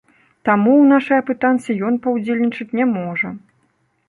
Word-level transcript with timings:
Таму 0.47 0.71
ў 0.77 0.85
нашай 0.93 1.21
апытанцы 1.23 1.75
ён 1.91 2.01
паўдзельнічаць 2.07 2.67
не 2.81 2.85
можа. 2.97 3.29